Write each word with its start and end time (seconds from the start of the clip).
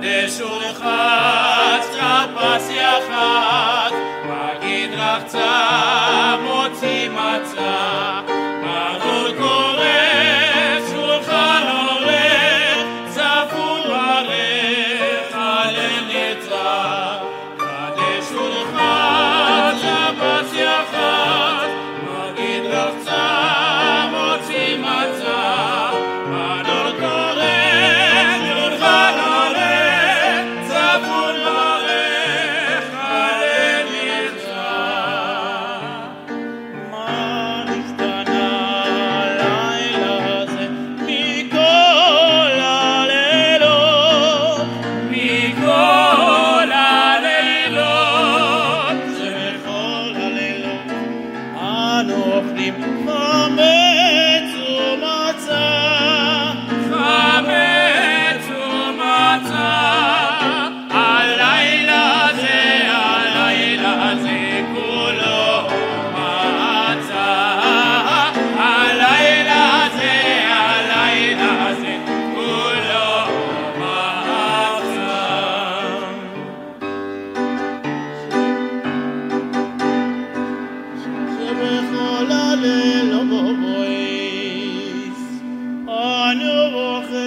די 0.00 0.28
שולחט 0.38 1.82
טראפס 1.92 2.70
יאַחד, 2.70 3.90
מאכן 4.28 4.90
דרך 4.96 5.24
צע 5.26 6.36
מוצי 6.42 7.08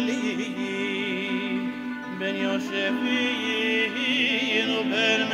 שלי 0.00 0.50
בן 2.18 2.34
יושב 2.36 2.92
יינו 3.96 4.82
בן 4.90 5.28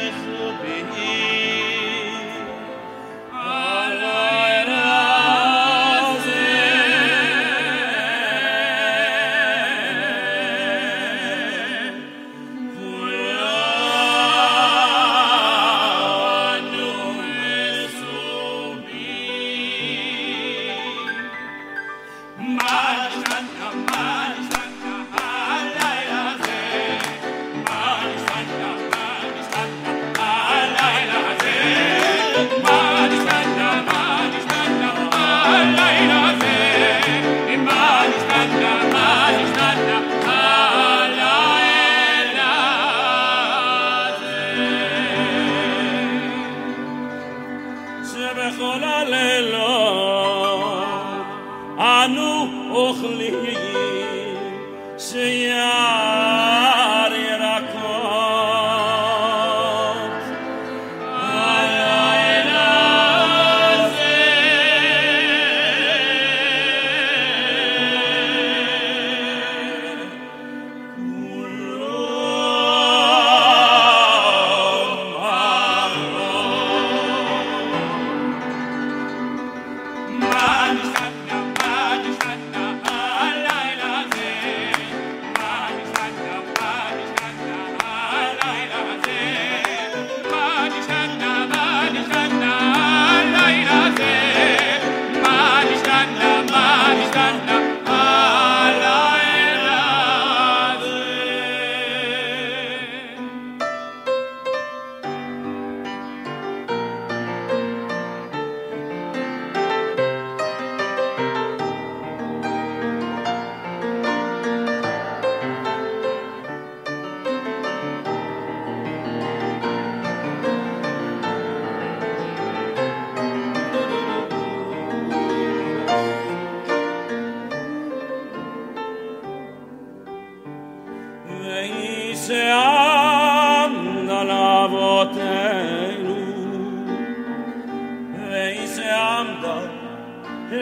אנו 52.06 52.46
אוכלים 52.70 53.34
שיהיה 54.98 55.65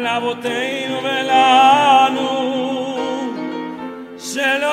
La 0.04 0.20
boteinu 0.20 0.96
velanu 1.04 2.28
Shelo 4.28 4.72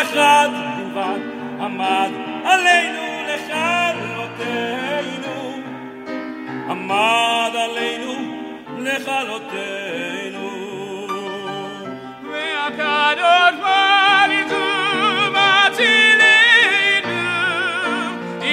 echad 0.00 0.52
bivad 0.76 1.22
Amad 1.66 2.12
aleinu 2.52 3.04
lechad 3.28 3.96
loteinu 4.16 5.36
Amad 6.72 7.54
aleinu 7.64 8.14
lechad 8.86 9.24
loteinu 9.30 10.46
Ve'akadosh 12.30 13.41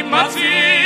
Matilde. 0.09 0.78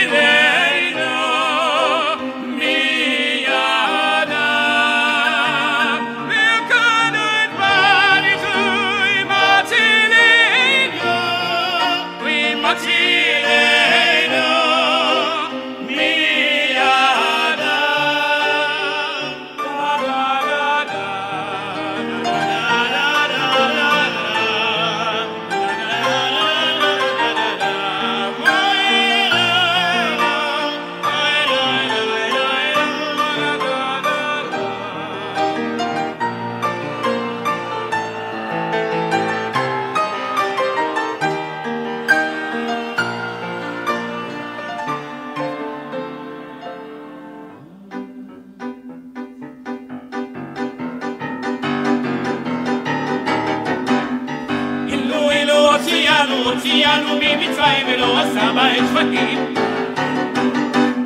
הוציאנו, 55.72 56.34
הוציאנו 56.34 57.14
ממצרים 57.14 57.86
ולא 57.88 58.18
עשה 58.18 58.52
בהם 58.52 58.86
שפטים. 58.86 59.54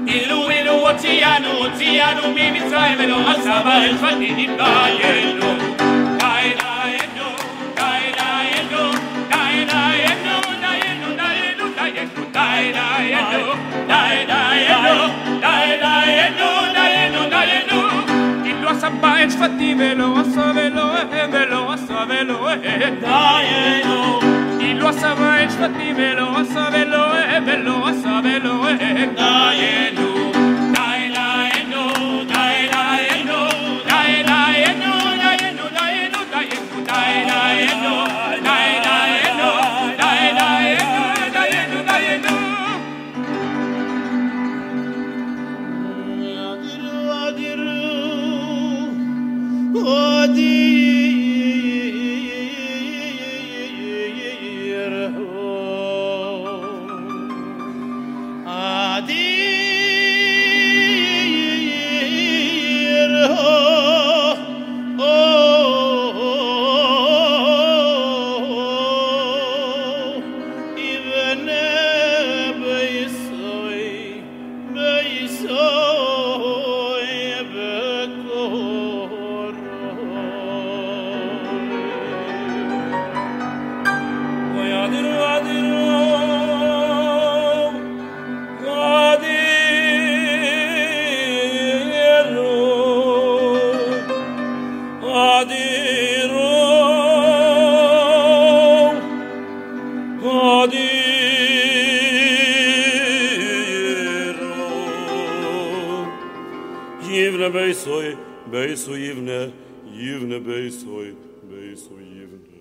אילו 0.06 0.50
אילו 0.50 0.88
הוציאנו, 0.88 1.48
הוציאנו 1.48 2.22
ממצרים 2.28 2.98
ולא 2.98 3.30
עשה 3.30 3.62
בהם 3.64 3.96
שפטים. 3.96 4.36
דיינו, 4.56 5.54
די 6.18 6.52
דיינו, 6.58 7.28
די 7.74 8.12
דיינו, 8.16 8.90
די 9.28 9.64
דיינו, 9.66 10.40
דיינו, 10.60 11.16
דיינו, 11.16 11.66
דיינו, 11.76 12.24
די 12.32 12.72
דיינו, 12.72 13.52
די 13.86 14.24
דיינו, 14.26 15.08
די 15.40 15.76
דיינו, 15.80 16.46
דיינו, 16.72 17.28
דיינו. 17.30 17.82
אילו 18.44 18.68
עשה 18.70 18.88
בהם 18.90 19.30
שפטים 19.30 19.80
ולא 19.80 20.20
עשה 20.20 20.52
ולא 20.54 20.82
הם 21.12 21.30
ולא 21.32 21.72
עשה 21.72 22.04
ולא 22.08 22.50
הם. 22.50 22.94
דיינו. 23.00 24.25
אילו 24.86 24.88
עשה 24.88 25.14
בהם 25.14 25.50
שפטים 25.50 25.96
ולא 25.96 26.38
עשה 26.40 26.68
ולא 26.72 27.14
הם 27.14 27.44
ולא 27.46 27.88
עשה 27.88 28.20
ולא 28.24 28.68
הם. 28.68 30.05
Yivne 107.17 107.49
beisoy, 107.49 108.17
beiso 108.51 108.95
yivne, 108.97 109.51
yivne 109.99 110.39
beisoy, 110.39 111.15
beiso 111.49 111.95
yivne, 111.99 112.56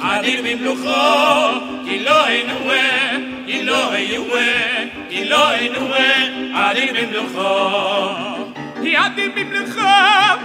אדיר 0.00 0.42
במלוכו, 0.42 0.90
כי 1.84 2.04
לא 2.04 2.30
ינועה, 2.30 3.16
כי 3.46 3.64
לא 3.64 3.98
יועה, 3.98 4.84
כי 5.08 5.28
לא 5.28 5.56
ינועה, 5.60 6.12
אדיר 6.52 6.92
במלוכו. 6.92 7.68
כי 8.82 8.98
אדיר 8.98 9.30
במלוכו, 9.36 9.80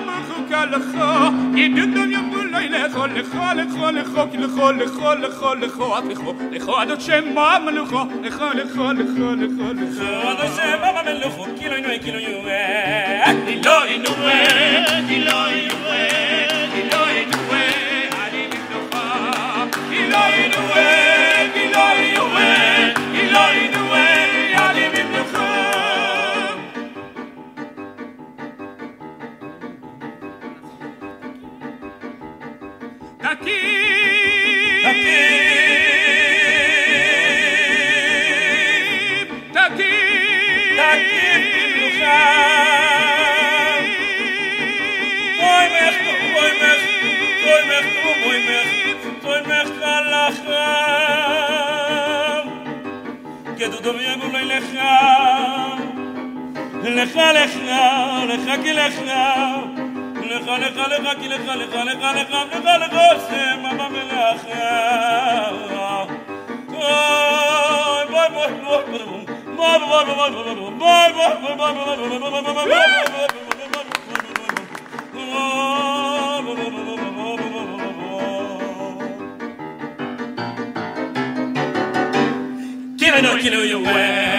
מחוקה 0.05 0.65
לכו, 0.65 1.29
כי 1.55 1.67
דודום 1.67 2.11
יבולו 2.55 2.59
לכו, 2.69 3.05
לכו, 3.05 3.37
לכו, 3.55 3.91
לכו, 3.91 4.31
כי 4.31 4.37
לכו, 4.37 4.71
לכו, 4.71 5.13
לכו, 5.13 5.55
לכו, 5.55 5.95
עד 5.95 6.05
לכו, 6.05 6.33
לכו 6.51 6.77
עד 6.77 6.89
עוד 6.89 7.01
שם 7.01 7.35
מלוכו, 7.65 7.99
לכו, 8.23 8.45
לכו, 8.55 8.91
לכו, 8.91 9.31
לכו, 9.33 9.63
לכו 9.73 10.27
עד 10.27 10.39
עוד 10.39 10.51
שם 10.55 10.81
מלוכו, 11.05 11.45
כי 11.59 11.69
לא 11.69 11.75
ינועה, 11.75 11.99
כי 11.99 12.11
לא 12.11 12.17
יועה, 12.17 13.45
כי 13.47 13.61
לא 13.65 13.87
ינועה, 13.87 15.07
כי 15.07 15.19
לא 15.19 15.31
יועה, 15.31 16.44
לך 56.96 57.16
לך 57.16 57.56
לך 58.28 58.62
כי 58.62 58.72
לך 58.72 58.94
לך 60.22 60.48
לך 60.48 60.76
לך 60.76 61.18
כי 61.20 61.28
לך 61.28 61.40
לך 61.46 61.74
לך 61.74 62.04
לך 62.14 62.30
לך 62.52 62.64
לך 62.80 62.94
עושה 63.12 63.56
מה 63.62 63.88
מלאכה 63.88 64.96
Killing, 82.98 83.38
killing 83.38 83.68
your 83.68 83.80
way. 83.80 84.35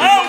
Oh! 0.00 0.28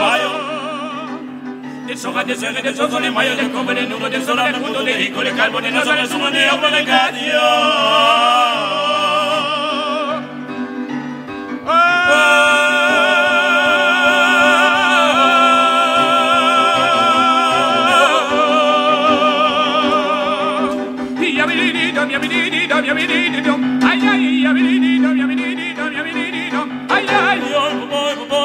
de 1.91 1.97
soja 1.97 2.23
de 2.23 2.35
serre 2.37 2.61
de 2.61 2.73
sozo 2.73 3.01
le 3.01 3.11
mayo 3.11 3.35
de 3.35 3.51
cobre 3.51 3.81
de 3.81 3.85
nudo 3.85 4.09
de 4.09 4.23
sola 4.23 4.49
de 4.49 4.59
mundo 4.59 4.81
de 4.81 4.93
rico 4.93 5.21
de 5.21 5.33
carbón 5.33 5.61
de 5.61 5.71
nazo 5.71 5.91
de 5.91 6.07
sumo 6.07 6.31
de 6.31 6.49
obra 6.49 6.71
de 6.71 6.85
gadio 6.85 8.70